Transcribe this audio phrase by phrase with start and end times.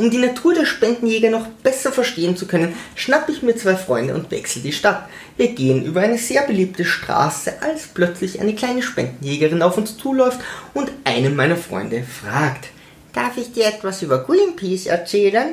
[0.00, 4.14] Um die Natur der Spendenjäger noch besser verstehen zu können, schnappe ich mir zwei Freunde
[4.14, 5.06] und wechsle die Stadt.
[5.36, 10.40] Wir gehen über eine sehr beliebte Straße, als plötzlich eine kleine Spendenjägerin auf uns zuläuft
[10.72, 12.68] und einen meiner Freunde fragt.
[13.12, 15.48] Darf ich dir etwas über Greenpeace erzählen?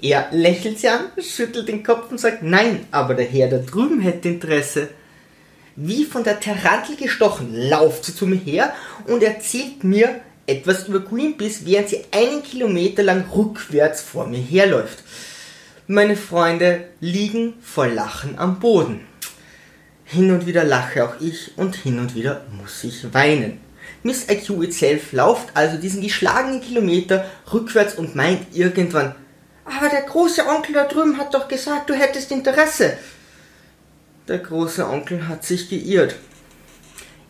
[0.00, 4.00] Er lächelt sie an, schüttelt den Kopf und sagt nein, aber der Herr da drüben
[4.00, 4.90] hätte Interesse.
[5.74, 8.72] Wie von der Tarantel gestochen, lauft sie zu mir her
[9.08, 15.02] und erzählt mir etwas über Greenpeace, während sie einen Kilometer lang rückwärts vor mir herläuft.
[15.86, 19.00] Meine Freunde liegen vor Lachen am Boden.
[20.04, 23.60] Hin und wieder lache auch ich und hin und wieder muss ich weinen.
[24.02, 29.14] Miss IQ itself lauft also diesen geschlagenen Kilometer rückwärts und meint irgendwann,
[29.64, 32.96] aber der große Onkel da drüben hat doch gesagt, du hättest Interesse.
[34.26, 36.16] Der große Onkel hat sich geirrt.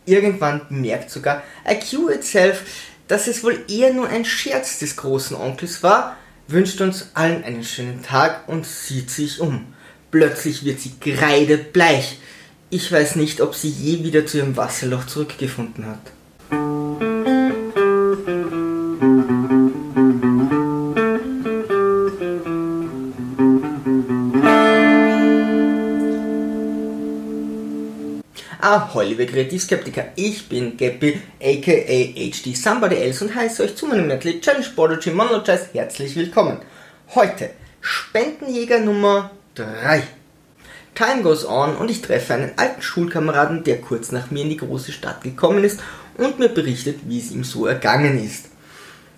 [0.07, 2.63] Irgendwann bemerkt sogar IQ itself,
[3.11, 7.65] dass es wohl eher nur ein Scherz des großen Onkels war, wünscht uns allen einen
[7.65, 9.67] schönen Tag und sieht sich um.
[10.13, 12.19] Plötzlich wird sie kreidebleich.
[12.71, 16.13] Ich weiß nicht, ob sie je wieder zu ihrem Wasserloch zurückgefunden hat.
[28.71, 34.07] Ahoi, liebe Kreativskeptiker, ich bin Geppi, aka HD Somebody Else und heiße euch zu meinem
[34.07, 36.59] Metal Challenge Prodigy Monologize herzlich willkommen.
[37.13, 40.05] Heute Spendenjäger Nummer 3.
[40.95, 44.59] Time goes on und ich treffe einen alten Schulkameraden, der kurz nach mir in die
[44.59, 45.81] große Stadt gekommen ist
[46.17, 48.51] und mir berichtet, wie es ihm so ergangen ist.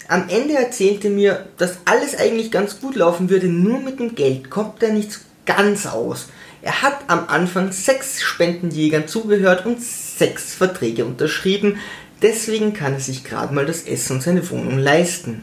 [0.08, 4.48] Am Ende erzählte mir, dass alles eigentlich ganz gut laufen würde, nur mit dem Geld
[4.48, 6.28] kommt er nicht ganz aus.
[6.62, 11.78] Er hat am Anfang sechs Spendenjägern zugehört und sechs Verträge unterschrieben,
[12.22, 15.42] deswegen kann er sich gerade mal das Essen und seine Wohnung leisten.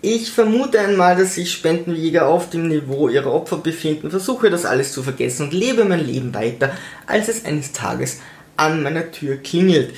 [0.00, 4.92] Ich vermute einmal, dass sich Spendenjäger auf dem Niveau ihrer Opfer befinden, versuche das alles
[4.92, 6.74] zu vergessen und lebe mein Leben weiter,
[7.06, 8.20] als es eines Tages
[8.56, 9.94] an meiner Tür klingelt.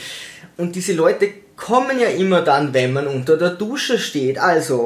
[0.57, 4.39] Und diese Leute kommen ja immer dann, wenn man unter der Dusche steht.
[4.39, 4.77] Also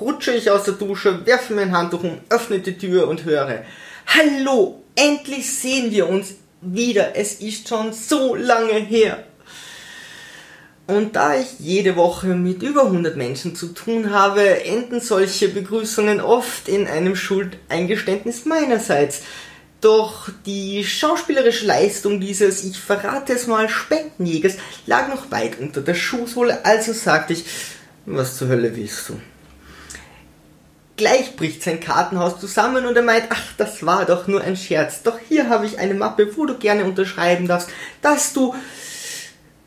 [0.00, 3.64] rutsche ich aus der Dusche, werfe mein Handtuch um, öffne die Tür und höre
[4.14, 7.16] Hallo, endlich sehen wir uns wieder.
[7.16, 9.24] Es ist schon so lange her.
[10.86, 16.20] Und da ich jede Woche mit über 100 Menschen zu tun habe, enden solche Begrüßungen
[16.20, 19.22] oft in einem Schuldeingeständnis meinerseits.
[19.80, 25.94] Doch die schauspielerische Leistung dieses, ich verrate es mal, Spendenjägers lag noch weit unter der
[25.94, 27.46] Schuhsohle, also sagte ich,
[28.04, 29.18] was zur Hölle willst du?
[31.02, 35.02] Gleich bricht sein Kartenhaus zusammen und er meint, ach, das war doch nur ein Scherz.
[35.02, 37.70] Doch hier habe ich eine Mappe, wo du gerne unterschreiben darfst,
[38.02, 38.54] dass du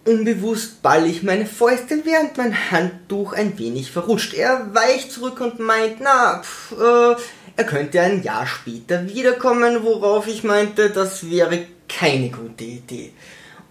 [0.05, 4.33] Unbewusst ball ich meine Fäuste, während mein Handtuch ein wenig verrutscht.
[4.33, 7.15] Er weicht zurück und meint, na, pf, äh,
[7.57, 13.11] er könnte ein Jahr später wiederkommen, worauf ich meinte, das wäre keine gute Idee.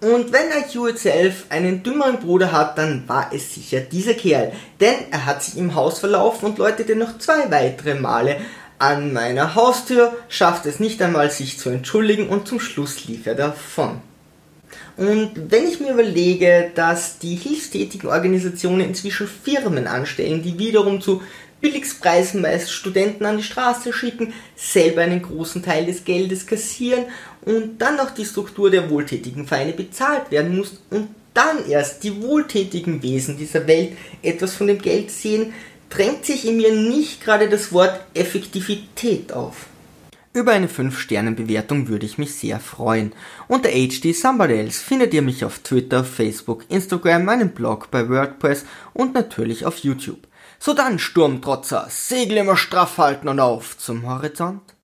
[0.05, 4.53] Und wenn IQ itself einen dümmeren Bruder hat, dann war es sicher dieser Kerl.
[4.79, 8.37] Denn er hat sich im Haus verlaufen und läutete noch zwei weitere Male
[8.79, 13.35] an meiner Haustür, schafft es nicht einmal sich zu entschuldigen und zum Schluss lief er
[13.35, 14.03] davon.
[14.99, 21.23] Und wenn ich mir überlege, dass die hilfstätigen Organisationen inzwischen Firmen anstellen, die wiederum zu
[21.65, 27.07] Billigspreisen meist Studenten an die Straße schicken, selber einen großen Teil des Geldes kassieren
[27.41, 32.21] und dann noch die Struktur der wohltätigen Vereine bezahlt werden muss und dann erst die
[32.23, 35.55] wohltätigen Wesen dieser Welt etwas von dem Geld sehen,
[35.89, 39.65] drängt sich in mir nicht gerade das Wort Effektivität auf.
[40.35, 43.13] Über eine 5-Sterne-Bewertung würde ich mich sehr freuen.
[43.49, 48.67] Unter HD Somebody Else findet ihr mich auf Twitter, Facebook, Instagram, meinem Blog bei WordPress
[48.93, 50.27] und natürlich auf YouTube.
[50.65, 54.73] So dann, Sturmtrotzer, Segel immer straff halten und auf zum Horizont.